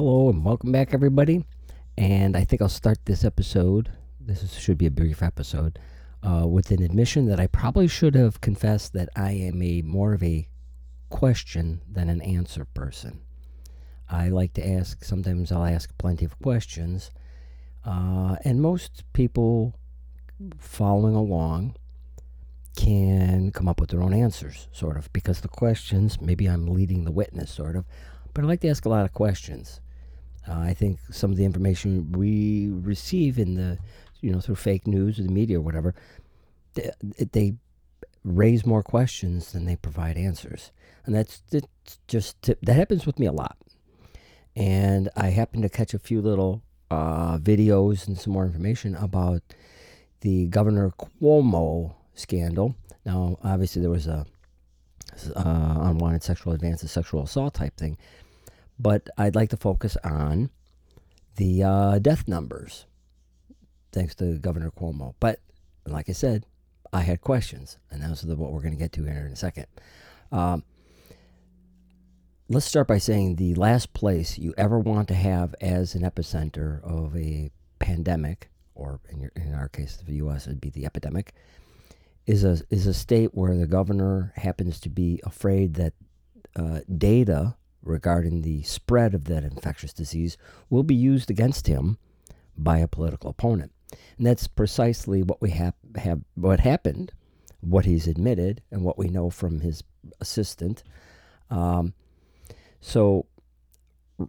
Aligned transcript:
Hello 0.00 0.30
and 0.30 0.42
welcome 0.42 0.72
back, 0.72 0.94
everybody. 0.94 1.44
And 1.98 2.34
I 2.34 2.42
think 2.44 2.62
I'll 2.62 2.70
start 2.70 3.04
this 3.04 3.22
episode. 3.22 3.92
This 4.18 4.42
is, 4.42 4.58
should 4.58 4.78
be 4.78 4.86
a 4.86 4.90
brief 4.90 5.22
episode 5.22 5.78
uh, 6.22 6.46
with 6.48 6.70
an 6.70 6.82
admission 6.82 7.26
that 7.26 7.38
I 7.38 7.46
probably 7.48 7.86
should 7.86 8.14
have 8.14 8.40
confessed 8.40 8.94
that 8.94 9.10
I 9.14 9.32
am 9.32 9.60
a 9.60 9.82
more 9.82 10.14
of 10.14 10.22
a 10.22 10.48
question 11.10 11.82
than 11.86 12.08
an 12.08 12.22
answer 12.22 12.64
person. 12.64 13.20
I 14.08 14.30
like 14.30 14.54
to 14.54 14.66
ask. 14.66 15.04
Sometimes 15.04 15.52
I'll 15.52 15.66
ask 15.66 15.92
plenty 15.98 16.24
of 16.24 16.38
questions, 16.38 17.10
uh, 17.84 18.36
and 18.42 18.62
most 18.62 19.04
people 19.12 19.74
following 20.58 21.14
along 21.14 21.76
can 22.74 23.50
come 23.50 23.68
up 23.68 23.78
with 23.78 23.90
their 23.90 24.02
own 24.02 24.14
answers, 24.14 24.66
sort 24.72 24.96
of, 24.96 25.12
because 25.12 25.42
the 25.42 25.48
questions, 25.48 26.22
maybe 26.22 26.46
I'm 26.46 26.68
leading 26.68 27.04
the 27.04 27.12
witness, 27.12 27.50
sort 27.50 27.76
of, 27.76 27.84
but 28.32 28.44
I 28.44 28.46
like 28.46 28.60
to 28.60 28.70
ask 28.70 28.86
a 28.86 28.88
lot 28.88 29.04
of 29.04 29.12
questions. 29.12 29.82
Uh, 30.48 30.58
I 30.58 30.74
think 30.74 30.98
some 31.10 31.30
of 31.30 31.36
the 31.36 31.44
information 31.44 32.12
we 32.12 32.70
receive 32.70 33.38
in 33.38 33.54
the, 33.54 33.78
you 34.20 34.32
know, 34.32 34.40
through 34.40 34.56
fake 34.56 34.86
news 34.86 35.18
or 35.18 35.22
the 35.22 35.32
media 35.32 35.58
or 35.58 35.62
whatever, 35.62 35.94
they, 36.74 36.90
they 37.32 37.54
raise 38.24 38.66
more 38.66 38.82
questions 38.82 39.52
than 39.52 39.64
they 39.64 39.76
provide 39.76 40.16
answers. 40.16 40.72
And 41.06 41.14
that's, 41.14 41.42
that's 41.50 41.98
just, 42.06 42.40
that 42.42 42.74
happens 42.74 43.06
with 43.06 43.18
me 43.18 43.26
a 43.26 43.32
lot. 43.32 43.56
And 44.56 45.08
I 45.16 45.28
happened 45.30 45.62
to 45.62 45.68
catch 45.68 45.94
a 45.94 45.98
few 45.98 46.20
little 46.20 46.62
uh, 46.90 47.38
videos 47.38 48.06
and 48.06 48.18
some 48.18 48.32
more 48.32 48.44
information 48.44 48.94
about 48.96 49.42
the 50.20 50.46
Governor 50.48 50.90
Cuomo 50.90 51.94
scandal. 52.14 52.74
Now, 53.06 53.38
obviously, 53.42 53.80
there 53.80 53.90
was 53.90 54.06
a 54.06 54.26
uh, 55.36 55.78
unwanted 55.82 56.22
sexual 56.22 56.52
advances, 56.52 56.90
sexual 56.90 57.22
assault 57.22 57.54
type 57.54 57.76
thing, 57.76 57.96
but 58.80 59.08
I'd 59.18 59.34
like 59.34 59.50
to 59.50 59.56
focus 59.56 59.96
on 60.02 60.50
the 61.36 61.62
uh, 61.62 61.98
death 61.98 62.26
numbers, 62.26 62.86
thanks 63.92 64.14
to 64.16 64.38
Governor 64.38 64.70
Cuomo. 64.70 65.14
But 65.20 65.40
like 65.86 66.08
I 66.08 66.12
said, 66.12 66.46
I 66.92 67.02
had 67.02 67.20
questions, 67.20 67.78
and 67.90 68.02
that's 68.02 68.24
what 68.24 68.52
we're 68.52 68.62
going 68.62 68.72
to 68.72 68.78
get 68.78 68.92
to 68.92 69.04
here 69.04 69.26
in 69.26 69.32
a 69.32 69.36
second. 69.36 69.66
Um, 70.32 70.64
let's 72.48 72.66
start 72.66 72.88
by 72.88 72.98
saying 72.98 73.36
the 73.36 73.54
last 73.54 73.92
place 73.92 74.38
you 74.38 74.54
ever 74.56 74.78
want 74.78 75.08
to 75.08 75.14
have 75.14 75.54
as 75.60 75.94
an 75.94 76.02
epicenter 76.02 76.82
of 76.82 77.14
a 77.16 77.50
pandemic, 77.78 78.48
or 78.74 79.00
in, 79.10 79.20
your, 79.20 79.32
in 79.36 79.54
our 79.54 79.68
case, 79.68 79.96
the 79.96 80.14
U.S., 80.14 80.46
it'd 80.46 80.60
be 80.60 80.70
the 80.70 80.86
epidemic, 80.86 81.34
is 82.26 82.44
a 82.44 82.58
is 82.70 82.86
a 82.86 82.94
state 82.94 83.34
where 83.34 83.56
the 83.56 83.66
governor 83.66 84.32
happens 84.36 84.80
to 84.80 84.88
be 84.88 85.20
afraid 85.24 85.74
that 85.74 85.92
uh, 86.56 86.80
data 86.96 87.56
regarding 87.82 88.42
the 88.42 88.62
spread 88.62 89.14
of 89.14 89.24
that 89.24 89.44
infectious 89.44 89.92
disease 89.92 90.36
will 90.68 90.82
be 90.82 90.94
used 90.94 91.30
against 91.30 91.66
him 91.66 91.98
by 92.56 92.78
a 92.78 92.88
political 92.88 93.30
opponent. 93.30 93.72
And 94.18 94.26
that's 94.26 94.46
precisely 94.46 95.22
what 95.22 95.40
we 95.40 95.50
have, 95.50 95.74
have 95.96 96.20
what 96.34 96.60
happened, 96.60 97.12
what 97.60 97.84
he's 97.84 98.06
admitted, 98.06 98.62
and 98.70 98.82
what 98.82 98.98
we 98.98 99.08
know 99.08 99.30
from 99.30 99.60
his 99.60 99.82
assistant. 100.20 100.82
Um, 101.50 101.94
so 102.80 103.26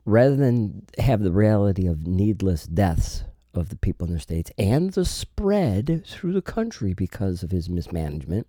rather 0.05 0.35
than 0.35 0.85
have 0.97 1.21
the 1.21 1.31
reality 1.31 1.87
of 1.87 2.07
needless 2.07 2.65
deaths 2.65 3.23
of 3.53 3.69
the 3.69 3.75
people 3.75 4.07
in 4.07 4.13
their 4.13 4.19
states 4.19 4.51
and 4.57 4.91
the 4.93 5.05
spread 5.05 6.03
through 6.07 6.33
the 6.33 6.41
country 6.41 6.93
because 6.93 7.43
of 7.43 7.51
his 7.51 7.69
mismanagement, 7.69 8.47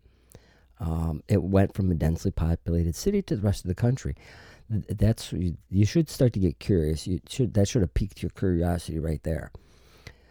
um, 0.79 1.23
it 1.29 1.43
went 1.43 1.75
from 1.75 1.91
a 1.91 1.95
densely 1.95 2.31
populated 2.31 2.95
city 2.95 3.23
to 3.23 3.37
the 3.37 3.43
rest 3.43 3.65
of 3.65 3.69
the 3.69 3.75
country. 3.75 4.17
That's 4.89 5.33
you 5.33 5.85
should 5.85 6.09
start 6.09 6.33
to 6.33 6.41
get 6.41 6.59
curious. 6.59 7.07
You 7.07 7.21
should 7.29 7.55
that 7.55 7.69
should 7.69 7.83
have 7.83 7.95
piqued 7.95 8.23
your 8.23 8.31
curiosity 8.31 8.99
right 8.99 9.23
there. 9.23 9.53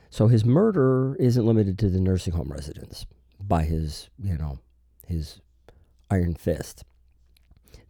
So 0.09 0.28
his 0.28 0.44
murder 0.44 1.16
isn't 1.16 1.46
limited 1.46 1.79
to 1.79 1.90
the 1.90 2.00
nursing 2.00 2.34
home 2.34 2.51
residents 2.51 3.06
by 3.40 3.63
his, 3.63 4.09
you 4.19 4.38
know, 4.38 4.59
his 5.07 5.40
iron 6.09 6.35
fist. 6.35 6.84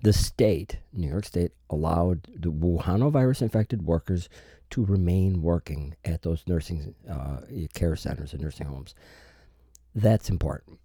The 0.03 0.13
state, 0.13 0.79
New 0.93 1.07
York 1.09 1.25
State, 1.25 1.51
allowed 1.69 2.27
the 2.35 2.51
Wuhan 2.51 3.09
virus 3.11 3.41
infected 3.41 3.83
workers 3.83 4.29
to 4.71 4.85
remain 4.85 5.41
working 5.41 5.95
at 6.05 6.21
those 6.21 6.43
nursing 6.47 6.95
uh, 7.09 7.41
care 7.73 7.95
centers 7.95 8.33
and 8.33 8.41
nursing 8.41 8.67
homes. 8.67 8.95
That's 9.93 10.29
important. 10.29 10.79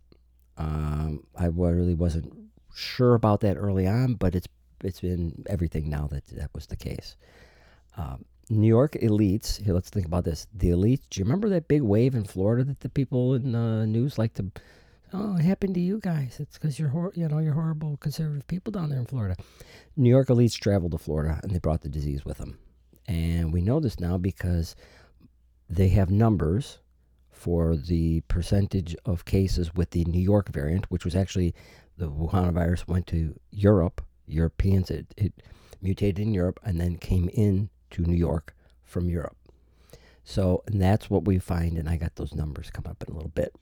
Um, 0.56 1.25
I 1.37 1.47
really 1.47 1.94
wasn't 1.94 2.32
sure 2.75 3.15
about 3.15 3.41
that 3.41 3.56
early 3.56 3.87
on, 3.87 4.15
but 4.15 4.34
it's 4.34 4.49
it's 4.82 5.00
been 5.00 5.44
everything 5.48 5.88
now 5.88 6.06
that 6.09 6.26
that 6.28 6.50
was 6.54 6.66
the 6.66 6.76
case. 6.76 7.16
Um, 7.97 8.25
New 8.48 8.69
York 8.69 8.92
elites. 9.03 9.62
Here, 9.62 9.75
let's 9.75 9.91
think 9.91 10.06
about 10.06 10.25
this. 10.25 10.47
The 10.54 10.70
elites. 10.70 11.03
Do 11.10 11.20
you 11.20 11.25
remember 11.25 11.48
that 11.48 11.69
big 11.69 11.82
wave 11.82 12.14
in 12.14 12.25
Florida 12.25 12.64
that 12.64 12.81
the 12.81 12.88
people 12.88 13.34
in 13.34 13.53
the 13.53 13.87
news 13.87 14.19
like 14.19 14.34
to? 14.34 14.53
Oh, 15.12 15.37
it 15.37 15.42
happened 15.42 15.75
to 15.75 15.81
you 15.81 15.98
guys. 16.00 16.38
It's 16.41 16.59
because 16.59 16.78
you're, 16.78 16.88
hor- 16.88 17.12
you 17.14 17.28
know, 17.28 17.38
you're 17.38 17.54
horrible 17.54 17.97
conservative 17.97 18.47
people 18.47 18.70
down 18.72 18.91
there 18.91 18.98
in 18.98 19.06
Florida. 19.06 19.37
New 19.97 20.10
York 20.10 20.28
elites 20.28 20.59
traveled 20.59 20.93
to 20.93 20.98
Florida 20.98 21.41
and 21.43 21.53
they 21.53 21.58
brought 21.58 21.82
the 21.82 21.88
disease 21.88 22.25
with 22.25 22.38
them, 22.38 22.58
and 23.06 23.53
we 23.53 23.60
know 23.60 23.81
this 23.81 23.98
now 24.00 24.19
because 24.19 24.76
they 25.70 25.88
have 25.88 26.10
numbers 26.10 26.78
for 27.31 27.76
the 27.76 28.20
percentage 28.22 28.97
of 29.04 29.25
cases 29.25 29.75
with 29.75 29.91
the 29.91 30.04
New 30.04 30.20
York 30.20 30.48
variant, 30.48 30.91
which 30.91 31.04
was 31.04 31.14
actually 31.14 31.54
the 31.97 32.10
Wuhan 32.10 32.53
virus 32.53 32.87
went 32.88 33.06
to 33.08 33.38
Europe. 33.50 34.04
Europeans, 34.26 34.91
it, 34.91 35.06
it 35.16 35.32
mutated 35.81 36.19
in 36.19 36.34
Europe 36.34 36.59
and 36.62 36.81
then 36.81 36.97
came 36.97 37.28
in 37.31 37.70
to 37.91 38.03
New 38.03 38.16
York 38.16 38.54
from 38.84 39.09
Europe. 39.09 39.37
So, 40.25 40.64
that's 40.66 41.09
what 41.09 41.25
we 41.25 41.38
find, 41.38 41.78
and 41.78 41.88
I 41.88 41.97
got 41.97 42.16
those 42.16 42.34
numbers 42.34 42.70
coming 42.70 42.91
up 42.91 43.04
in 43.06 43.12
a 43.12 43.16
little 43.16 43.31
bit. 43.31 43.54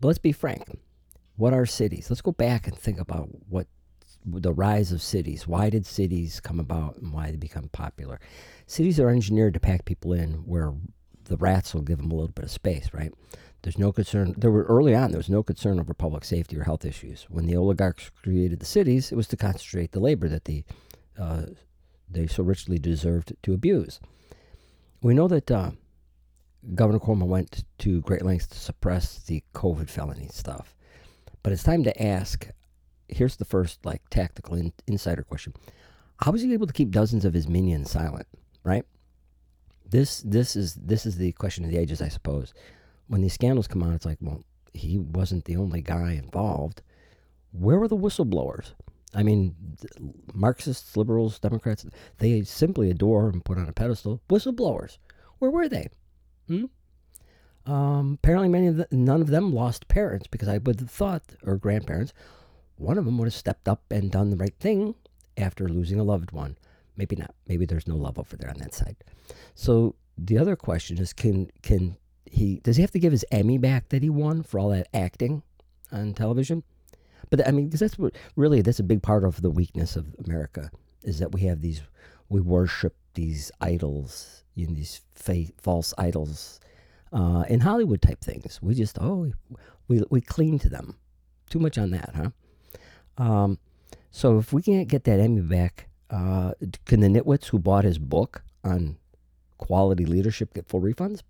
But 0.00 0.08
let's 0.08 0.18
be 0.18 0.32
frank. 0.32 0.64
What 1.36 1.52
are 1.52 1.66
cities? 1.66 2.10
Let's 2.10 2.22
go 2.22 2.32
back 2.32 2.66
and 2.66 2.76
think 2.76 2.98
about 2.98 3.28
what 3.48 3.68
the 4.24 4.52
rise 4.52 4.90
of 4.90 5.00
cities. 5.00 5.46
Why 5.46 5.70
did 5.70 5.86
cities 5.86 6.40
come 6.40 6.58
about 6.58 6.96
and 6.96 7.12
why 7.12 7.30
they 7.30 7.36
become 7.36 7.68
popular? 7.68 8.18
Cities 8.66 8.98
are 8.98 9.10
engineered 9.10 9.54
to 9.54 9.60
pack 9.60 9.84
people 9.84 10.12
in 10.12 10.32
where 10.46 10.74
the 11.24 11.36
rats 11.36 11.74
will 11.74 11.82
give 11.82 11.98
them 11.98 12.10
a 12.10 12.14
little 12.14 12.32
bit 12.32 12.44
of 12.44 12.50
space, 12.50 12.90
right? 12.92 13.12
There's 13.66 13.78
no 13.78 13.90
concern. 13.90 14.32
There 14.38 14.52
were 14.52 14.62
early 14.62 14.94
on. 14.94 15.10
There 15.10 15.18
was 15.18 15.28
no 15.28 15.42
concern 15.42 15.80
over 15.80 15.92
public 15.92 16.24
safety 16.24 16.56
or 16.56 16.62
health 16.62 16.84
issues. 16.84 17.26
When 17.28 17.46
the 17.46 17.56
oligarchs 17.56 18.12
created 18.22 18.60
the 18.60 18.64
cities, 18.64 19.10
it 19.10 19.16
was 19.16 19.26
to 19.26 19.36
concentrate 19.36 19.90
the 19.90 19.98
labor 19.98 20.28
that 20.28 20.44
the 20.44 20.62
uh, 21.18 21.46
they 22.08 22.28
so 22.28 22.44
richly 22.44 22.78
deserved 22.78 23.34
to 23.42 23.52
abuse. 23.52 23.98
We 25.02 25.14
know 25.14 25.26
that 25.26 25.50
uh, 25.50 25.72
Governor 26.76 27.00
Cuomo 27.00 27.26
went 27.26 27.64
to 27.78 28.02
great 28.02 28.24
lengths 28.24 28.46
to 28.46 28.56
suppress 28.56 29.18
the 29.24 29.42
COVID 29.52 29.90
felony 29.90 30.28
stuff, 30.30 30.76
but 31.42 31.52
it's 31.52 31.64
time 31.64 31.82
to 31.82 32.00
ask. 32.00 32.48
Here's 33.08 33.34
the 33.34 33.44
first 33.44 33.84
like 33.84 34.02
tactical 34.10 34.54
in, 34.54 34.72
insider 34.86 35.24
question: 35.24 35.54
How 36.18 36.30
was 36.30 36.42
he 36.42 36.52
able 36.52 36.68
to 36.68 36.72
keep 36.72 36.92
dozens 36.92 37.24
of 37.24 37.34
his 37.34 37.48
minions 37.48 37.90
silent? 37.90 38.28
Right. 38.62 38.84
This 39.84 40.20
this 40.20 40.54
is 40.54 40.74
this 40.74 41.04
is 41.04 41.16
the 41.16 41.32
question 41.32 41.64
of 41.64 41.72
the 41.72 41.78
ages, 41.78 42.00
I 42.00 42.08
suppose. 42.08 42.54
When 43.08 43.22
these 43.22 43.34
scandals 43.34 43.68
come 43.68 43.82
out, 43.82 43.94
it's 43.94 44.06
like, 44.06 44.18
well, 44.20 44.42
he 44.72 44.98
wasn't 44.98 45.44
the 45.44 45.56
only 45.56 45.80
guy 45.80 46.12
involved. 46.12 46.82
Where 47.52 47.78
were 47.78 47.88
the 47.88 47.96
whistleblowers? 47.96 48.72
I 49.14 49.22
mean, 49.22 49.54
Marxists, 50.34 50.96
liberals, 50.96 51.38
Democrats, 51.38 51.86
they 52.18 52.42
simply 52.42 52.90
adore 52.90 53.30
and 53.30 53.44
put 53.44 53.58
on 53.58 53.68
a 53.68 53.72
pedestal 53.72 54.20
whistleblowers. 54.28 54.98
Where 55.38 55.50
were 55.50 55.68
they? 55.68 55.88
Hmm? 56.48 56.64
Um, 57.64 58.18
apparently, 58.22 58.48
many 58.48 58.66
of 58.68 58.76
the, 58.76 58.88
none 58.90 59.20
of 59.20 59.28
them 59.28 59.52
lost 59.52 59.88
parents 59.88 60.26
because 60.26 60.48
I 60.48 60.58
would 60.58 60.80
have 60.80 60.90
thought, 60.90 61.22
or 61.44 61.56
grandparents, 61.56 62.12
one 62.76 62.98
of 62.98 63.04
them 63.04 63.18
would 63.18 63.26
have 63.26 63.34
stepped 63.34 63.68
up 63.68 63.82
and 63.90 64.10
done 64.10 64.30
the 64.30 64.36
right 64.36 64.54
thing 64.60 64.94
after 65.36 65.68
losing 65.68 65.98
a 65.98 66.04
loved 66.04 66.32
one. 66.32 66.56
Maybe 66.96 67.16
not. 67.16 67.34
Maybe 67.48 67.66
there's 67.66 67.88
no 67.88 67.96
love 67.96 68.18
over 68.18 68.36
there 68.36 68.50
on 68.50 68.58
that 68.58 68.74
side. 68.74 68.96
So 69.54 69.96
the 70.16 70.38
other 70.38 70.56
question 70.56 70.98
is, 70.98 71.12
can 71.12 71.50
can 71.62 71.96
he? 72.30 72.60
Does 72.60 72.76
he 72.76 72.82
have 72.82 72.90
to 72.92 72.98
give 72.98 73.12
his 73.12 73.24
Emmy 73.30 73.58
back 73.58 73.88
that 73.90 74.02
he 74.02 74.10
won 74.10 74.42
for 74.42 74.58
all 74.58 74.70
that 74.70 74.88
acting 74.94 75.42
on 75.92 76.14
television? 76.14 76.62
But 77.30 77.46
I 77.46 77.50
mean, 77.50 77.66
because 77.66 77.80
that's 77.80 77.98
what 77.98 78.14
really 78.36 78.62
that's 78.62 78.78
a 78.78 78.84
big 78.84 79.02
part 79.02 79.24
of 79.24 79.42
the 79.42 79.50
weakness 79.50 79.96
of 79.96 80.06
America 80.24 80.70
is 81.02 81.18
that 81.18 81.32
we 81.32 81.42
have 81.42 81.60
these, 81.60 81.82
we 82.28 82.40
worship 82.40 82.94
these 83.14 83.50
idols, 83.60 84.44
you 84.54 84.66
know, 84.66 84.74
these 84.74 85.00
fake, 85.14 85.54
false 85.58 85.94
idols, 85.98 86.60
uh, 87.12 87.44
in 87.48 87.60
Hollywood 87.60 88.02
type 88.02 88.20
things. 88.20 88.60
We 88.62 88.74
just 88.74 88.98
oh, 89.00 89.32
we 89.88 90.02
we 90.10 90.20
cling 90.20 90.58
to 90.60 90.68
them. 90.68 90.96
Too 91.48 91.58
much 91.58 91.78
on 91.78 91.90
that, 91.90 92.14
huh? 92.14 93.22
Um, 93.22 93.58
so 94.10 94.38
if 94.38 94.52
we 94.52 94.62
can't 94.62 94.88
get 94.88 95.04
that 95.04 95.20
Emmy 95.20 95.40
back, 95.42 95.88
uh, 96.10 96.52
can 96.84 97.00
the 97.00 97.08
nitwits 97.08 97.46
who 97.46 97.58
bought 97.58 97.84
his 97.84 97.98
book 97.98 98.42
on 98.64 98.96
quality 99.58 100.04
leadership 100.04 100.54
get 100.54 100.68
full 100.68 100.80
refunds? 100.80 101.22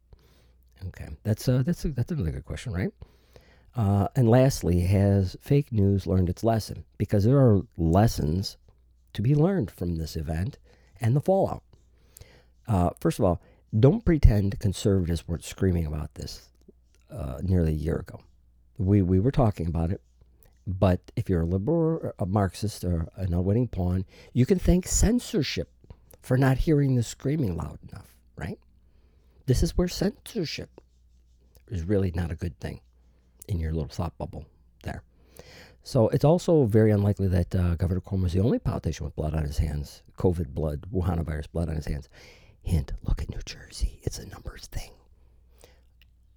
Okay, 0.88 1.08
that's 1.22 1.48
uh, 1.48 1.62
that's 1.64 1.84
a, 1.84 1.88
that's 1.88 2.12
another 2.12 2.30
good 2.30 2.44
question, 2.44 2.72
right? 2.72 2.90
Uh, 3.74 4.08
and 4.16 4.28
lastly, 4.28 4.80
has 4.80 5.36
fake 5.40 5.72
news 5.72 6.06
learned 6.06 6.30
its 6.30 6.42
lesson? 6.42 6.84
Because 6.96 7.24
there 7.24 7.38
are 7.38 7.62
lessons 7.76 8.56
to 9.12 9.22
be 9.22 9.34
learned 9.34 9.70
from 9.70 9.96
this 9.96 10.16
event 10.16 10.58
and 11.00 11.14
the 11.14 11.20
fallout. 11.20 11.62
Uh, 12.66 12.90
first 13.00 13.18
of 13.18 13.24
all, 13.24 13.40
don't 13.78 14.04
pretend 14.04 14.58
conservatives 14.58 15.28
weren't 15.28 15.44
screaming 15.44 15.86
about 15.86 16.14
this 16.14 16.48
uh, 17.10 17.38
nearly 17.42 17.72
a 17.72 17.76
year 17.76 17.96
ago. 17.96 18.20
We, 18.78 19.02
we 19.02 19.20
were 19.20 19.30
talking 19.30 19.66
about 19.66 19.90
it, 19.90 20.00
but 20.66 21.00
if 21.14 21.28
you're 21.28 21.42
a 21.42 21.46
liberal 21.46 22.00
or 22.02 22.14
a 22.18 22.26
Marxist 22.26 22.84
or 22.84 23.08
an 23.16 23.34
unwitting 23.34 23.68
pawn, 23.68 24.04
you 24.32 24.46
can 24.46 24.58
thank 24.58 24.86
censorship 24.86 25.70
for 26.22 26.36
not 26.36 26.58
hearing 26.58 26.94
the 26.96 27.02
screaming 27.02 27.56
loud 27.56 27.78
enough, 27.90 28.14
right? 28.36 28.58
This 29.46 29.62
is 29.62 29.76
where 29.78 29.88
censorship 29.88 30.80
is 31.68 31.84
really 31.84 32.12
not 32.14 32.32
a 32.32 32.36
good 32.36 32.58
thing 32.58 32.80
in 33.48 33.60
your 33.60 33.72
little 33.72 33.88
thought 33.88 34.16
bubble 34.18 34.44
there. 34.82 35.02
So 35.84 36.08
it's 36.08 36.24
also 36.24 36.64
very 36.64 36.90
unlikely 36.90 37.28
that 37.28 37.54
uh, 37.54 37.76
Governor 37.76 38.00
Cuomo 38.00 38.26
is 38.26 38.32
the 38.32 38.40
only 38.40 38.58
politician 38.58 39.04
with 39.04 39.14
blood 39.14 39.34
on 39.34 39.44
his 39.44 39.58
hands, 39.58 40.02
COVID 40.18 40.48
blood, 40.48 40.86
Wuhan 40.92 41.24
virus 41.24 41.46
blood 41.46 41.68
on 41.68 41.76
his 41.76 41.86
hands. 41.86 42.08
Hint, 42.62 42.92
look 43.04 43.22
at 43.22 43.30
New 43.30 43.40
Jersey. 43.44 44.00
It's 44.02 44.18
a 44.18 44.26
numbers 44.26 44.66
thing 44.66 44.90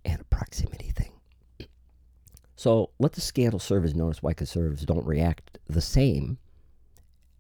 and 0.06 0.22
a 0.22 0.26
proximity 0.26 0.92
thing. 0.92 1.12
So 2.56 2.90
let 3.00 3.14
the 3.14 3.22
scandal 3.22 3.58
serve 3.58 3.86
as 3.86 3.96
notice 3.96 4.22
why 4.22 4.34
conservatives 4.34 4.84
don't 4.84 5.06
react 5.06 5.60
the 5.70 5.80
same 5.80 6.38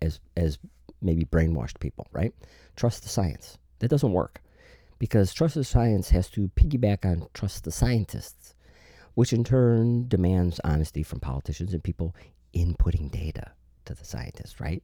as 0.01 0.21
as 0.37 0.59
maybe 1.01 1.25
brainwashed 1.25 1.81
people, 1.81 2.07
right? 2.13 2.33
Trust 2.77 3.03
the 3.03 3.09
science. 3.09 3.57
That 3.79 3.89
doesn't 3.89 4.13
work 4.13 4.41
because 4.99 5.33
trust 5.33 5.55
the 5.55 5.63
science 5.63 6.09
has 6.09 6.29
to 6.29 6.49
piggyback 6.49 7.05
on 7.05 7.27
trust 7.33 7.63
the 7.63 7.71
scientists 7.71 8.53
which 9.19 9.33
in 9.33 9.43
turn 9.43 10.07
demands 10.07 10.61
honesty 10.63 11.03
from 11.03 11.19
politicians 11.19 11.73
and 11.73 11.83
people 11.83 12.15
inputting 12.55 13.11
data 13.11 13.51
to 13.83 13.93
the 13.93 14.05
scientists, 14.05 14.61
right? 14.61 14.81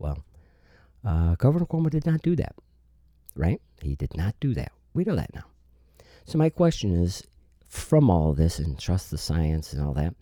Well, 0.00 0.18
uh, 1.04 1.36
Governor 1.36 1.66
Cuomo 1.66 1.88
did 1.88 2.06
not 2.06 2.22
do 2.22 2.34
that, 2.34 2.56
right? 3.36 3.60
He 3.80 3.94
did 3.94 4.16
not 4.16 4.34
do 4.40 4.52
that. 4.54 4.72
We 4.94 5.04
know 5.04 5.14
that 5.14 5.32
now. 5.32 5.44
So 6.24 6.38
my 6.38 6.50
question 6.50 6.92
is, 6.92 7.22
from 7.68 8.10
all 8.10 8.32
this 8.32 8.58
and 8.58 8.76
trust 8.78 9.12
the 9.12 9.18
science 9.18 9.72
and 9.72 9.80
all 9.80 9.92
that, 9.94 10.14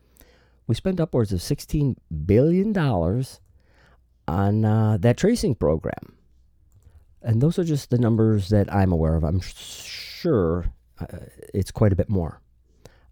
we 0.66 0.74
spent 0.74 1.00
upwards 1.00 1.32
of 1.32 1.40
$16 1.40 1.96
billion 2.26 2.76
on 4.28 4.64
uh, 4.64 4.98
that 5.00 5.16
tracing 5.16 5.54
program. 5.54 6.14
And 7.24 7.40
those 7.40 7.58
are 7.58 7.64
just 7.64 7.88
the 7.88 7.98
numbers 7.98 8.50
that 8.50 8.72
I'm 8.72 8.92
aware 8.92 9.16
of. 9.16 9.24
I'm 9.24 9.40
sure 9.40 10.66
uh, 11.00 11.06
it's 11.54 11.70
quite 11.70 11.92
a 11.92 11.96
bit 11.96 12.10
more. 12.10 12.40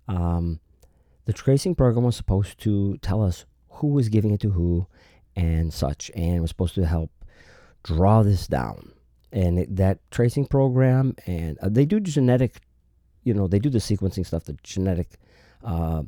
Um, 0.07 0.61
the 1.25 1.33
tracing 1.33 1.75
program 1.75 2.05
was 2.05 2.15
supposed 2.15 2.59
to 2.61 2.99
tell 2.99 3.23
us 3.23 3.47
who 3.71 3.89
was 3.89 4.11
giving 4.11 4.33
it 4.33 4.41
to 4.41 4.51
who 4.51 4.87
and 5.35 5.73
such, 5.73 6.11
and 6.15 6.43
was 6.43 6.51
supposed 6.51 6.75
to 6.75 6.85
help 6.85 7.11
draw 7.83 8.23
this 8.23 8.47
down. 8.47 8.93
And 9.33 9.59
it, 9.59 9.77
that 9.77 9.99
tracing 10.11 10.47
program, 10.47 11.17
and 11.27 11.59
uh, 11.61 11.71
they 11.71 11.87
do 11.87 11.99
genetic, 11.99 12.61
you 13.25 13.33
know, 13.33 13.49
they 13.49 13.59
do 13.59 13.71
the 13.71 13.79
sequencing 13.79 14.27
stuff, 14.27 14.45
the 14.45 14.59
genetic 14.63 15.19
uh, 15.65 16.03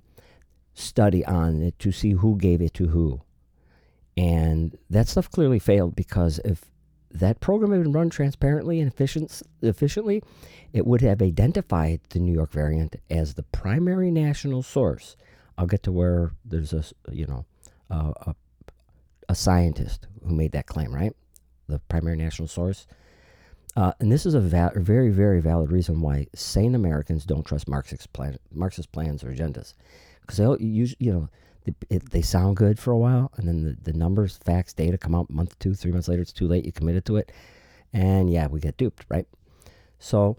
study 0.75 1.25
on 1.25 1.63
it 1.63 1.79
to 1.79 1.91
see 1.91 2.11
who 2.11 2.37
gave 2.37 2.61
it 2.61 2.75
to 2.75 2.89
who. 2.89 3.23
And 4.15 4.77
that 4.91 5.09
stuff 5.09 5.31
clearly 5.31 5.59
failed 5.59 5.97
because 5.97 6.39
if 6.45 6.67
that 7.15 7.41
program 7.41 7.71
had 7.71 7.83
been 7.85 7.93
run 7.93 8.11
transparently 8.11 8.81
and 8.81 8.91
efficient, 8.91 9.43
efficiently, 9.63 10.23
it 10.73 10.85
would 10.85 11.01
have 11.01 11.23
identified 11.23 12.01
the 12.11 12.19
New 12.19 12.33
York 12.33 12.51
variant 12.51 12.97
as 13.09 13.35
the 13.35 13.45
primary 13.45 14.11
national 14.11 14.63
source. 14.63 15.17
I'll 15.57 15.67
get 15.67 15.85
to 15.85 15.93
where 15.93 16.33
there's 16.45 16.73
a, 16.73 16.85
you 17.13 17.27
know, 17.27 17.47
a, 17.89 18.35
a 19.29 19.35
scientist 19.35 20.09
who 20.27 20.35
made 20.35 20.53
that 20.53 20.67
claim, 20.67 20.93
right? 20.93 21.13
The 21.69 21.79
primary 21.89 22.17
national 22.17 22.49
source. 22.49 22.87
Uh, 23.77 23.93
and 24.01 24.11
this 24.11 24.27
is 24.27 24.35
a 24.35 24.41
very, 24.41 25.11
very 25.11 25.41
valid 25.41 25.71
reason 25.71 26.01
why 26.01 26.27
sane 26.35 26.75
Americans 26.75 27.25
don't 27.25 27.45
trust 27.45 27.69
Marxist, 27.69 28.13
plan- 28.13 28.39
Marxist 28.53 28.91
plans 28.91 29.23
or 29.23 29.33
agendas. 29.33 29.75
Because 30.21 30.39
they'll 30.39 30.61
you 30.61 31.13
know, 31.13 31.29
it, 31.89 32.11
they 32.11 32.23
sound 32.23 32.57
good 32.57 32.79
for 32.79 32.91
a 32.91 32.99
while, 32.99 33.33
and 33.37 33.49
then 33.49 33.63
the, 33.63 33.93
the 33.93 33.97
numbers, 33.97 34.39
facts, 34.45 34.73
data 34.73 34.99
come 34.99 35.15
out 35.15 35.31
month 35.31 35.59
two, 35.59 35.75
three 35.75 35.93
months 35.93 36.09
later. 36.09 36.23
It's 36.23 36.33
too 36.33 36.49
late. 36.49 36.65
You 36.65 36.73
committed 36.73 37.05
to 37.07 37.17
it, 37.17 37.33
and 37.93 38.31
yeah, 38.31 38.47
we 38.47 38.61
get 38.61 38.77
duped, 38.77 39.07
right? 39.09 39.27
So, 39.99 40.37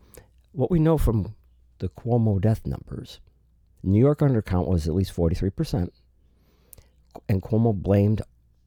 what 0.51 0.69
we 0.69 0.80
know 0.80 0.98
from 0.98 1.36
the 1.80 1.89
Cuomo 1.89 2.39
death 2.39 2.66
numbers, 2.66 3.19
New 3.83 4.00
York 4.00 4.19
undercount 4.19 4.68
was 4.68 4.88
at 4.88 4.94
least 4.94 5.12
forty 5.12 5.36
three 5.36 5.50
percent, 5.50 5.94
and 7.28 7.42
Cuomo 7.42 7.74
blamed 7.74 8.21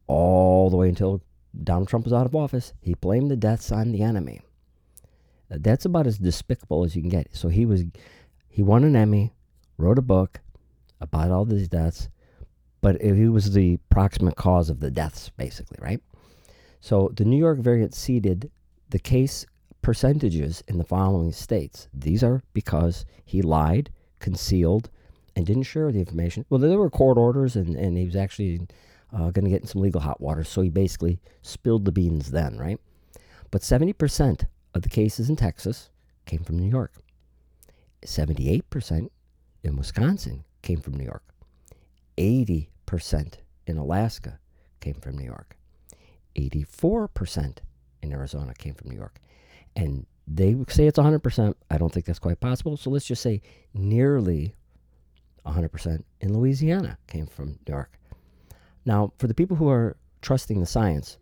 all 0.06 0.70
the 0.70 0.76
way 0.76 0.88
until 0.88 1.22
Donald 1.62 1.88
Trump 1.88 2.04
was 2.04 2.12
out 2.12 2.26
of 2.26 2.34
office. 2.34 2.72
He 2.80 2.94
blamed 2.94 3.30
the 3.30 3.36
deaths 3.36 3.70
on 3.70 3.92
the 3.92 4.02
enemy. 4.02 4.40
That's 5.48 5.84
about 5.84 6.06
as 6.06 6.18
despicable 6.18 6.84
as 6.84 6.94
you 6.94 7.02
can 7.02 7.08
get. 7.08 7.34
So 7.34 7.48
he 7.48 7.64
was, 7.64 7.84
he 8.48 8.62
won 8.62 8.84
an 8.84 8.96
Emmy, 8.96 9.32
wrote 9.78 9.98
a 9.98 10.02
book 10.02 10.40
about 11.00 11.30
all 11.30 11.46
these 11.46 11.68
deaths 11.68 12.10
but 12.80 13.00
he 13.00 13.28
was 13.28 13.52
the 13.52 13.78
proximate 13.90 14.36
cause 14.36 14.70
of 14.70 14.80
the 14.80 14.90
deaths, 14.90 15.30
basically, 15.36 15.78
right? 15.80 16.00
So 16.80 17.10
the 17.14 17.24
New 17.24 17.36
York 17.36 17.58
variant 17.58 17.94
seeded 17.94 18.50
the 18.90 18.98
case 18.98 19.44
percentages 19.82 20.62
in 20.68 20.78
the 20.78 20.84
following 20.84 21.32
states. 21.32 21.88
These 21.92 22.22
are 22.22 22.42
because 22.52 23.04
he 23.24 23.42
lied, 23.42 23.90
concealed, 24.18 24.90
and 25.34 25.46
didn't 25.46 25.64
share 25.64 25.90
the 25.92 25.98
information. 25.98 26.44
Well, 26.48 26.60
there 26.60 26.78
were 26.78 26.90
court 26.90 27.18
orders, 27.18 27.56
and, 27.56 27.76
and 27.76 27.96
he 27.96 28.04
was 28.04 28.16
actually 28.16 28.60
uh, 29.12 29.30
going 29.30 29.44
to 29.44 29.50
get 29.50 29.62
in 29.62 29.66
some 29.66 29.82
legal 29.82 30.00
hot 30.00 30.20
water, 30.20 30.44
so 30.44 30.62
he 30.62 30.70
basically 30.70 31.20
spilled 31.42 31.84
the 31.84 31.92
beans 31.92 32.30
then, 32.30 32.58
right? 32.58 32.78
But 33.50 33.62
70% 33.62 34.46
of 34.74 34.82
the 34.82 34.88
cases 34.88 35.28
in 35.28 35.36
Texas 35.36 35.90
came 36.26 36.42
from 36.44 36.58
New 36.58 36.68
York. 36.68 36.92
78% 38.04 39.08
in 39.62 39.76
Wisconsin 39.76 40.44
came 40.62 40.80
from 40.80 40.94
New 40.94 41.04
York. 41.04 41.27
80% 42.18 43.34
in 43.66 43.78
Alaska 43.78 44.38
came 44.80 44.94
from 44.94 45.16
New 45.16 45.24
York. 45.24 45.56
84% 46.36 47.58
in 48.02 48.12
Arizona 48.12 48.52
came 48.54 48.74
from 48.74 48.90
New 48.90 48.96
York. 48.96 49.20
And 49.76 50.06
they 50.26 50.56
say 50.68 50.86
it's 50.86 50.98
100%. 50.98 51.54
I 51.70 51.78
don't 51.78 51.92
think 51.92 52.06
that's 52.06 52.18
quite 52.18 52.40
possible. 52.40 52.76
So 52.76 52.90
let's 52.90 53.06
just 53.06 53.22
say 53.22 53.40
nearly 53.72 54.54
100% 55.46 56.02
in 56.20 56.36
Louisiana 56.36 56.98
came 57.06 57.26
from 57.26 57.46
New 57.66 57.72
York. 57.72 57.98
Now, 58.84 59.12
for 59.18 59.26
the 59.26 59.34
people 59.34 59.56
who 59.56 59.68
are 59.68 59.96
trusting 60.20 60.60
the 60.60 60.66
science, 60.66 61.18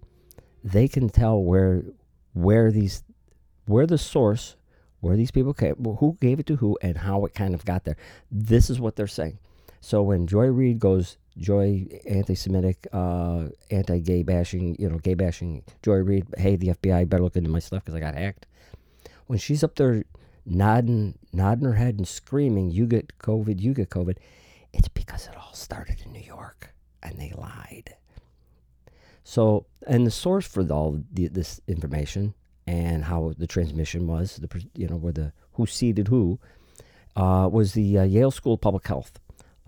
they 0.64 0.88
can 0.88 1.08
tell 1.08 1.42
where 1.42 1.84
where 2.32 2.70
these 2.70 3.02
where 3.66 3.86
the 3.86 3.98
source 3.98 4.56
where 5.00 5.16
these 5.16 5.30
people 5.30 5.54
came, 5.54 5.76
who 5.76 6.16
gave 6.20 6.40
it 6.40 6.46
to 6.46 6.56
who, 6.56 6.76
and 6.82 6.96
how 6.96 7.24
it 7.24 7.34
kind 7.34 7.54
of 7.54 7.64
got 7.64 7.84
there. 7.84 7.96
This 8.30 8.70
is 8.70 8.80
what 8.80 8.96
they're 8.96 9.06
saying. 9.06 9.38
So 9.80 10.02
when 10.02 10.26
Joy 10.26 10.46
Reid 10.46 10.78
goes, 10.78 11.16
Joy 11.38 11.86
anti-Semitic, 12.06 12.86
uh, 12.92 13.46
anti-gay 13.70 14.22
bashing, 14.22 14.76
you 14.78 14.88
know, 14.88 14.98
gay 14.98 15.14
bashing, 15.14 15.62
Joy 15.82 15.96
Reid, 15.96 16.26
hey, 16.38 16.56
the 16.56 16.68
FBI 16.68 17.08
better 17.08 17.22
look 17.22 17.36
into 17.36 17.50
my 17.50 17.58
stuff 17.58 17.84
because 17.84 17.94
I 17.94 18.00
got 18.00 18.14
hacked. 18.14 18.46
When 19.26 19.38
she's 19.38 19.62
up 19.62 19.74
there 19.74 20.04
nodding, 20.46 21.18
nodding 21.32 21.66
her 21.66 21.74
head 21.74 21.96
and 21.96 22.06
screaming, 22.08 22.70
"You 22.70 22.86
get 22.86 23.18
COVID, 23.18 23.60
you 23.60 23.74
get 23.74 23.90
COVID," 23.90 24.16
it's 24.72 24.88
because 24.88 25.26
it 25.26 25.36
all 25.36 25.52
started 25.52 26.00
in 26.04 26.12
New 26.12 26.20
York 26.20 26.74
and 27.02 27.18
they 27.18 27.32
lied. 27.36 27.96
So, 29.24 29.66
and 29.86 30.06
the 30.06 30.10
source 30.10 30.46
for 30.46 30.62
all 30.72 31.02
the, 31.12 31.28
this 31.28 31.60
information 31.66 32.34
and 32.66 33.04
how 33.04 33.34
the 33.36 33.46
transmission 33.46 34.06
was, 34.06 34.36
the 34.36 34.64
you 34.74 34.88
know, 34.88 34.96
where 34.96 35.12
the 35.12 35.32
who 35.54 35.66
seeded 35.66 36.08
who, 36.08 36.38
uh, 37.16 37.48
was 37.50 37.72
the 37.72 37.98
uh, 37.98 38.04
Yale 38.04 38.30
School 38.30 38.54
of 38.54 38.60
Public 38.60 38.86
Health 38.86 39.18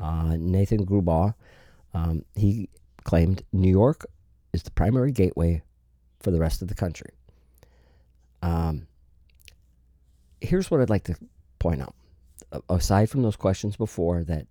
uh, 0.00 0.36
Nathan 0.38 0.86
Grubaugh, 0.86 1.34
um, 1.94 2.24
he 2.34 2.68
claimed 3.04 3.42
New 3.52 3.70
York 3.70 4.06
is 4.52 4.62
the 4.62 4.70
primary 4.70 5.12
gateway 5.12 5.62
for 6.20 6.30
the 6.30 6.38
rest 6.38 6.62
of 6.62 6.68
the 6.68 6.74
country. 6.74 7.10
Um, 8.42 8.86
here's 10.40 10.70
what 10.70 10.80
I'd 10.80 10.90
like 10.90 11.04
to 11.04 11.16
point 11.58 11.82
out. 11.82 11.94
Aside 12.68 13.10
from 13.10 13.22
those 13.22 13.36
questions 13.36 13.76
before, 13.76 14.24
that 14.24 14.46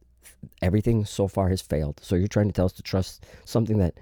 everything 0.61 1.05
so 1.05 1.27
far 1.27 1.49
has 1.49 1.61
failed. 1.61 1.99
So 2.03 2.15
you're 2.15 2.27
trying 2.27 2.47
to 2.47 2.53
tell 2.53 2.65
us 2.65 2.73
to 2.73 2.83
trust 2.83 3.25
something 3.45 3.77
that 3.77 3.95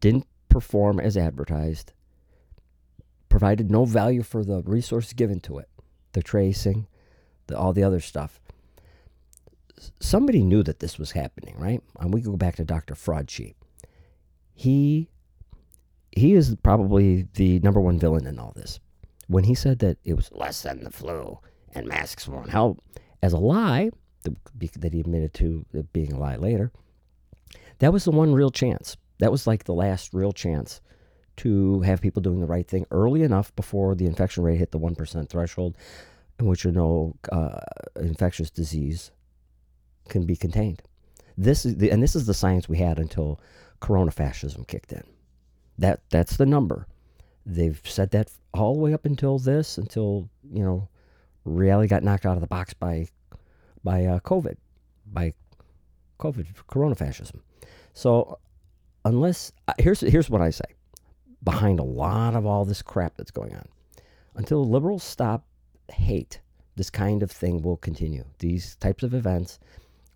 didn't 0.00 0.26
perform 0.48 0.98
as 0.98 1.16
advertised, 1.16 1.92
provided 3.28 3.70
no 3.70 3.84
value 3.84 4.22
for 4.22 4.44
the 4.44 4.62
resources 4.62 5.12
given 5.12 5.40
to 5.40 5.58
it, 5.58 5.68
the 6.12 6.22
tracing, 6.22 6.86
the, 7.46 7.56
all 7.56 7.72
the 7.72 7.84
other 7.84 8.00
stuff 8.00 8.40
somebody 10.00 10.42
knew 10.42 10.62
that 10.62 10.80
this 10.80 10.98
was 10.98 11.12
happening, 11.12 11.54
right? 11.58 11.82
And 11.98 12.12
we 12.12 12.20
go 12.20 12.36
back 12.36 12.56
to 12.56 12.64
Dr. 12.64 12.94
Fraudcheap. 12.94 13.54
He 14.54 15.08
he 16.12 16.34
is 16.34 16.54
probably 16.62 17.26
the 17.34 17.58
number 17.60 17.80
one 17.80 17.98
villain 17.98 18.26
in 18.26 18.38
all 18.38 18.52
this. 18.54 18.78
When 19.28 19.44
he 19.44 19.54
said 19.54 19.78
that 19.78 19.96
it 20.04 20.14
was 20.14 20.30
less 20.32 20.62
than 20.62 20.84
the 20.84 20.90
flu 20.90 21.38
and 21.74 21.86
masks 21.86 22.28
won't 22.28 22.50
help, 22.50 22.82
as 23.22 23.32
a 23.32 23.38
lie 23.38 23.90
that 24.24 24.92
he 24.92 25.00
admitted 25.00 25.32
to 25.34 25.64
being 25.92 26.12
a 26.12 26.18
lie 26.18 26.36
later, 26.36 26.70
that 27.78 27.92
was 27.92 28.04
the 28.04 28.10
one 28.10 28.34
real 28.34 28.50
chance. 28.50 28.96
That 29.20 29.32
was 29.32 29.46
like 29.46 29.64
the 29.64 29.74
last 29.74 30.12
real 30.12 30.32
chance 30.32 30.80
to 31.38 31.80
have 31.80 32.02
people 32.02 32.20
doing 32.20 32.40
the 32.40 32.46
right 32.46 32.68
thing 32.68 32.84
early 32.90 33.22
enough 33.22 33.54
before 33.56 33.94
the 33.94 34.06
infection 34.06 34.44
rate 34.44 34.58
hit 34.58 34.70
the 34.70 34.78
1% 34.78 35.28
threshold, 35.28 35.76
in 36.38 36.46
which 36.46 36.64
you 36.64 36.72
know 36.72 37.16
uh, 37.32 37.60
infectious 37.96 38.50
disease 38.50 39.12
can 40.08 40.24
be 40.26 40.36
contained. 40.36 40.82
This 41.36 41.64
is 41.64 41.76
the, 41.76 41.90
and 41.90 42.02
this 42.02 42.14
is 42.14 42.26
the 42.26 42.34
science 42.34 42.68
we 42.68 42.78
had 42.78 42.98
until 42.98 43.40
corona 43.80 44.10
fascism 44.10 44.64
kicked 44.64 44.92
in. 44.92 45.02
That 45.78 46.00
that's 46.10 46.36
the 46.36 46.46
number. 46.46 46.86
They've 47.46 47.80
said 47.84 48.10
that 48.10 48.30
all 48.54 48.74
the 48.74 48.80
way 48.80 48.94
up 48.94 49.04
until 49.04 49.38
this, 49.38 49.78
until 49.78 50.28
you 50.52 50.62
know, 50.62 50.88
reality 51.44 51.88
got 51.88 52.02
knocked 52.02 52.26
out 52.26 52.36
of 52.36 52.40
the 52.40 52.46
box 52.46 52.74
by 52.74 53.08
by 53.82 54.04
uh, 54.04 54.20
COVID, 54.20 54.56
by 55.12 55.32
COVID, 56.20 56.46
corona 56.68 56.94
fascism. 56.94 57.42
So 57.94 58.38
unless 59.04 59.52
uh, 59.68 59.74
here's 59.78 60.00
here's 60.00 60.30
what 60.30 60.42
I 60.42 60.50
say, 60.50 60.64
behind 61.42 61.80
a 61.80 61.84
lot 61.84 62.34
of 62.34 62.46
all 62.46 62.64
this 62.64 62.82
crap 62.82 63.16
that's 63.16 63.30
going 63.30 63.54
on, 63.54 63.66
until 64.36 64.68
liberals 64.68 65.02
stop 65.02 65.44
hate, 65.90 66.40
this 66.76 66.90
kind 66.90 67.22
of 67.22 67.30
thing 67.30 67.62
will 67.62 67.76
continue. 67.78 68.24
These 68.38 68.76
types 68.76 69.02
of 69.02 69.14
events, 69.14 69.58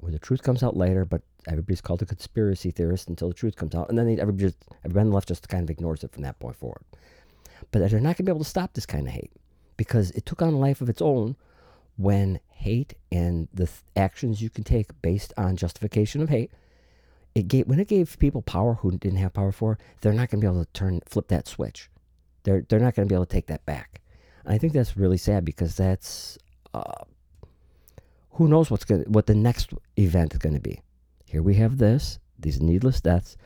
where 0.06 0.12
the 0.12 0.20
truth 0.20 0.42
comes 0.44 0.62
out 0.62 0.76
later, 0.76 1.04
but 1.04 1.22
everybody's 1.48 1.80
called 1.80 2.00
a 2.00 2.06
conspiracy 2.06 2.70
theorist 2.70 3.08
until 3.08 3.26
the 3.26 3.34
truth 3.34 3.56
comes 3.56 3.74
out, 3.74 3.88
and 3.88 3.98
then 3.98 4.06
they, 4.06 4.20
everybody 4.20 4.44
just, 4.44 4.64
everybody 4.84 5.08
left 5.08 5.26
just 5.26 5.48
kind 5.48 5.64
of 5.64 5.70
ignores 5.70 6.04
it 6.04 6.12
from 6.12 6.22
that 6.22 6.38
point 6.38 6.54
forward. 6.54 6.82
But 7.72 7.90
they're 7.90 7.98
not 7.98 8.16
going 8.16 8.18
to 8.18 8.22
be 8.22 8.30
able 8.30 8.44
to 8.44 8.48
stop 8.48 8.74
this 8.74 8.86
kind 8.86 9.08
of 9.08 9.12
hate 9.12 9.32
because 9.76 10.12
it 10.12 10.24
took 10.24 10.42
on 10.42 10.54
a 10.54 10.58
life 10.58 10.80
of 10.80 10.88
its 10.88 11.02
own 11.02 11.34
when 11.96 12.38
hate 12.50 12.94
and 13.10 13.48
the 13.52 13.66
th- 13.66 13.80
actions 13.96 14.40
you 14.40 14.48
can 14.48 14.62
take 14.62 15.02
based 15.02 15.32
on 15.36 15.56
justification 15.56 16.22
of 16.22 16.28
hate 16.28 16.52
it 17.34 17.48
gave 17.48 17.66
when 17.66 17.80
it 17.80 17.88
gave 17.88 18.18
people 18.20 18.42
power 18.42 18.74
who 18.74 18.92
didn't 18.92 19.18
have 19.18 19.32
power 19.34 19.50
for 19.50 19.76
they're 20.00 20.12
not 20.12 20.30
going 20.30 20.40
to 20.40 20.46
be 20.46 20.50
able 20.50 20.64
to 20.64 20.72
turn 20.72 21.00
flip 21.06 21.28
that 21.28 21.48
switch. 21.48 21.90
They're 22.44 22.64
they're 22.68 22.80
not 22.80 22.94
going 22.94 23.08
to 23.08 23.12
be 23.12 23.14
able 23.14 23.26
to 23.26 23.32
take 23.32 23.48
that 23.48 23.66
back. 23.66 24.00
And 24.44 24.54
i 24.54 24.58
think 24.58 24.72
that's 24.72 24.96
really 24.96 25.18
sad 25.18 25.44
because 25.44 25.76
that's 25.76 26.38
uh, 26.72 27.04
who 28.36 28.48
knows 28.48 28.70
what's 28.70 28.84
going 28.84 29.02
what 29.02 29.26
the 29.26 29.34
next 29.34 29.72
event 29.96 30.32
is 30.32 30.38
going 30.38 30.54
to 30.54 30.60
be 30.60 30.80
here 31.26 31.42
we 31.42 31.54
have 31.54 31.78
this 31.78 32.18
these 32.38 32.60
needless 32.60 33.00
deaths 33.00 33.36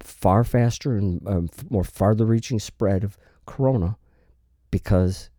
far 0.00 0.44
faster 0.44 0.96
and 0.96 1.26
um, 1.26 1.48
more 1.68 1.84
farther 1.84 2.24
reaching 2.24 2.58
spread 2.58 3.02
of 3.04 3.18
corona 3.44 3.96
because 4.70 5.30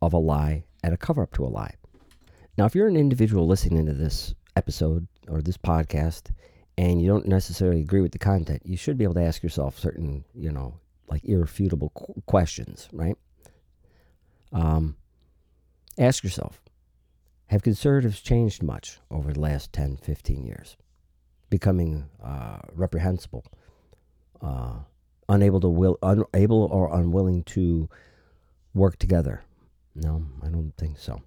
of 0.00 0.12
a 0.12 0.18
lie 0.18 0.64
and 0.82 0.94
a 0.94 0.96
cover 0.96 1.22
up 1.22 1.32
to 1.32 1.44
a 1.44 1.48
lie. 1.48 1.74
Now, 2.56 2.66
if 2.66 2.74
you're 2.74 2.88
an 2.88 2.96
individual 2.96 3.46
listening 3.46 3.86
to 3.86 3.92
this 3.92 4.34
episode 4.56 5.06
or 5.28 5.42
this 5.42 5.56
podcast 5.56 6.30
and 6.76 7.00
you 7.00 7.08
don't 7.08 7.26
necessarily 7.26 7.80
agree 7.80 8.00
with 8.00 8.12
the 8.12 8.18
content, 8.18 8.62
you 8.64 8.76
should 8.76 8.98
be 8.98 9.04
able 9.04 9.14
to 9.14 9.22
ask 9.22 9.42
yourself 9.42 9.78
certain, 9.78 10.24
you 10.34 10.50
know, 10.50 10.74
like 11.08 11.24
irrefutable 11.24 11.90
qu- 11.90 12.22
questions, 12.26 12.88
right? 12.92 13.16
Um, 14.52 14.96
ask 15.98 16.22
yourself 16.22 16.60
Have 17.48 17.62
conservatives 17.62 18.20
changed 18.20 18.62
much 18.62 18.98
over 19.10 19.32
the 19.32 19.40
last 19.40 19.72
10, 19.72 19.96
15 19.98 20.44
years? 20.44 20.76
Becoming 21.50 22.10
uh, 22.22 22.58
reprehensible, 22.74 23.44
uh, 24.42 24.80
unable 25.28 25.60
to 25.60 25.68
will, 25.68 25.98
unable 26.02 26.64
or 26.64 26.94
unwilling 26.94 27.42
to 27.44 27.88
work 28.74 28.98
together, 28.98 29.42
no, 29.94 30.24
I 30.42 30.48
don't 30.48 30.74
think 30.76 30.98
so. 30.98 31.22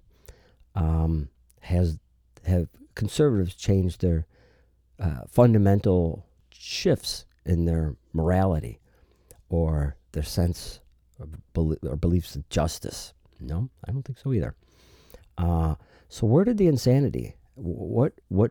Um, 0.74 1.28
has 1.60 1.98
have 2.46 2.68
conservatives 2.94 3.54
changed 3.54 4.00
their 4.00 4.26
uh, 4.98 5.22
fundamental 5.28 6.26
shifts 6.50 7.26
in 7.44 7.66
their 7.66 7.96
morality 8.12 8.80
or 9.48 9.96
their 10.12 10.22
sense 10.22 10.80
or 11.18 11.96
beliefs 11.96 12.36
of 12.36 12.48
justice? 12.48 13.12
No, 13.40 13.68
I 13.86 13.92
don't 13.92 14.02
think 14.02 14.18
so 14.18 14.32
either. 14.32 14.54
Uh, 15.36 15.74
so 16.12 16.26
where 16.26 16.44
did 16.44 16.58
the 16.58 16.66
insanity? 16.66 17.36
What 17.54 18.12
what 18.28 18.50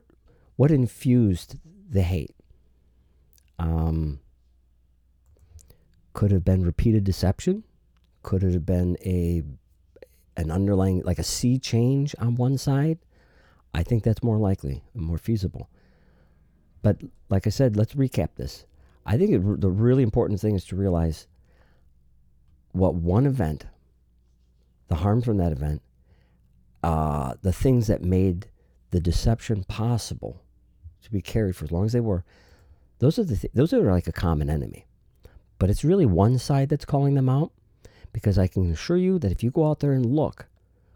what 0.55 0.71
infused 0.71 1.57
the 1.87 2.01
hate? 2.01 2.35
Um, 3.59 4.19
could 6.13 6.31
have 6.31 6.43
been 6.43 6.65
repeated 6.65 7.03
deception. 7.03 7.63
Could 8.23 8.43
it 8.43 8.53
have 8.53 8.65
been 8.65 8.97
a 9.05 9.43
an 10.37 10.49
underlying, 10.49 11.03
like 11.05 11.19
a 11.19 11.23
sea 11.23 11.59
change 11.59 12.15
on 12.17 12.33
one 12.33 12.57
side, 12.57 12.97
I 13.75 13.83
think 13.83 14.01
that's 14.01 14.23
more 14.23 14.39
likely, 14.39 14.83
more 14.95 15.19
feasible. 15.19 15.69
But 16.81 16.97
like 17.29 17.45
I 17.45 17.51
said, 17.51 17.77
let's 17.77 17.93
recap 17.93 18.29
this. 18.37 18.65
I 19.05 19.17
think 19.19 19.33
it, 19.33 19.61
the 19.61 19.69
really 19.69 20.01
important 20.01 20.39
thing 20.39 20.55
is 20.55 20.65
to 20.65 20.75
realize 20.75 21.27
what 22.71 22.95
one 22.95 23.27
event, 23.27 23.67
the 24.87 24.95
harm 24.95 25.21
from 25.21 25.37
that 25.37 25.51
event, 25.51 25.83
uh, 26.83 27.35
the 27.41 27.53
things 27.53 27.87
that 27.87 28.03
made 28.03 28.47
the 28.91 28.99
deception 28.99 29.63
possible 29.63 30.41
to 31.01 31.11
be 31.11 31.21
carried 31.21 31.55
for 31.55 31.65
as 31.65 31.71
long 31.71 31.85
as 31.85 31.93
they 31.93 31.99
were, 31.99 32.23
those 32.99 33.17
are 33.17 33.23
the 33.23 33.37
th- 33.37 33.53
those 33.53 33.73
are 33.73 33.91
like 33.91 34.07
a 34.07 34.11
common 34.11 34.49
enemy. 34.49 34.85
But 35.57 35.69
it's 35.69 35.83
really 35.83 36.05
one 36.05 36.37
side 36.37 36.69
that's 36.69 36.85
calling 36.85 37.13
them 37.13 37.29
out, 37.29 37.51
because 38.13 38.37
I 38.37 38.47
can 38.47 38.71
assure 38.71 38.97
you 38.97 39.19
that 39.19 39.31
if 39.31 39.43
you 39.43 39.51
go 39.51 39.69
out 39.69 39.79
there 39.79 39.93
and 39.93 40.05
look, 40.05 40.47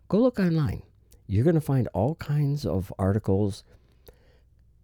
go 0.10 0.20
look 0.20 0.40
online, 0.40 0.84
you're 1.28 1.44
going 1.44 1.56
to 1.56 1.62
find 1.62 1.88
all 1.94 2.16
kinds 2.16 2.66
of 2.66 2.94
articles 3.00 3.64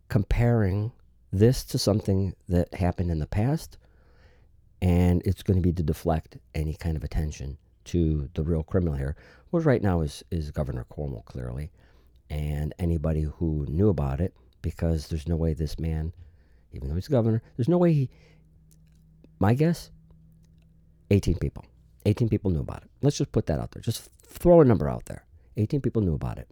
comparing 0.08 0.92
this 1.32 1.64
to 1.64 1.78
something 1.78 2.36
that 2.50 2.74
happened 2.74 3.10
in 3.10 3.20
the 3.20 3.28
past, 3.28 3.78
and 4.82 5.22
it's 5.26 5.44
going 5.44 5.58
to 5.58 5.62
be 5.62 5.74
to 5.74 5.84
deflect 5.84 6.38
any 6.54 6.74
kind 6.74 6.98
of 6.98 7.04
attention 7.04 7.58
to 7.92 8.30
the 8.36 8.44
real 8.44 8.64
criminal 8.64 8.96
here, 8.96 9.18
which 9.50 9.66
right 9.66 9.82
now 9.82 10.00
is, 10.00 10.24
is 10.32 10.50
Governor 10.50 10.86
Cuomo, 10.90 11.26
clearly, 11.26 11.72
and 12.30 12.74
anybody 12.80 13.24
who 13.24 13.66
knew 13.68 13.90
about 13.90 14.22
it, 14.22 14.34
because 14.62 15.10
there's 15.10 15.28
no 15.28 15.36
way 15.36 15.54
this 15.54 15.78
man, 15.78 16.14
even 16.72 16.88
though 16.88 16.96
he's 16.96 17.10
governor, 17.10 17.42
there's 17.58 17.68
no 17.68 17.78
way 17.78 17.92
he, 17.92 18.10
my 19.40 19.54
guess, 19.54 19.92
18 21.10 21.38
people. 21.38 21.66
18 22.06 22.30
people 22.30 22.50
knew 22.50 22.62
about 22.62 22.84
it. 22.84 22.90
Let's 23.02 23.18
just 23.18 23.34
put 23.34 23.46
that 23.48 23.60
out 23.60 23.72
there. 23.72 23.82
Just 23.82 24.10
throw 24.26 24.62
a 24.62 24.66
number 24.66 24.90
out 24.90 25.06
there. 25.06 25.26
18 25.58 25.82
people 25.82 26.02
knew 26.02 26.16
about 26.16 26.38
it. 26.38 26.48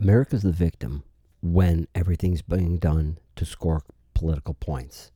America's 0.00 0.42
the 0.42 0.52
victim 0.52 1.04
when 1.40 1.86
everything's 1.94 2.42
being 2.42 2.78
done 2.78 3.18
to 3.36 3.44
score 3.44 3.82
political 4.14 4.54
points. 4.54 5.12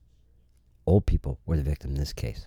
Old 0.87 1.07
people 1.07 1.41
were 1.47 1.57
the 1.57 1.63
victim 1.63 1.91
in 1.91 1.97
this 1.97 2.13
case. 2.13 2.47